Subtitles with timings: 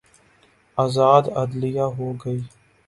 [0.77, 2.37] آزاد عدلیہ ہو گی۔